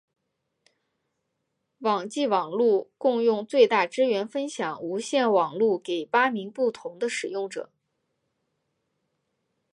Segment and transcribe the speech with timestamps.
[1.77, 7.71] 网际网路共用最大支援分享无线网路给八名不同的使用者。